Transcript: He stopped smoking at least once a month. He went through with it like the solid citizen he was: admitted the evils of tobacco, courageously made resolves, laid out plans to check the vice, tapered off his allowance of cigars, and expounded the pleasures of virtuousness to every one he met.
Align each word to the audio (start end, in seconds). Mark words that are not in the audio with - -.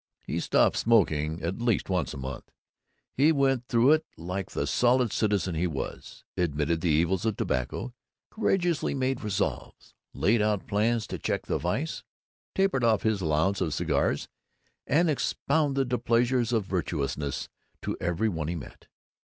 He 0.25 0.39
stopped 0.39 0.77
smoking 0.77 1.43
at 1.43 1.61
least 1.61 1.87
once 1.87 2.11
a 2.15 2.17
month. 2.17 2.49
He 3.13 3.31
went 3.31 3.67
through 3.67 3.89
with 3.89 4.01
it 4.01 4.19
like 4.19 4.49
the 4.49 4.65
solid 4.65 5.13
citizen 5.13 5.53
he 5.53 5.67
was: 5.67 6.23
admitted 6.35 6.81
the 6.81 6.89
evils 6.89 7.23
of 7.23 7.37
tobacco, 7.37 7.93
courageously 8.31 8.95
made 8.95 9.23
resolves, 9.23 9.93
laid 10.15 10.41
out 10.41 10.65
plans 10.65 11.05
to 11.05 11.19
check 11.19 11.45
the 11.45 11.59
vice, 11.59 12.01
tapered 12.55 12.83
off 12.83 13.03
his 13.03 13.21
allowance 13.21 13.61
of 13.61 13.75
cigars, 13.75 14.27
and 14.87 15.07
expounded 15.07 15.91
the 15.91 15.99
pleasures 15.99 16.51
of 16.51 16.65
virtuousness 16.65 17.47
to 17.83 17.95
every 18.01 18.27
one 18.27 18.47
he 18.47 18.55
met. 18.55 18.87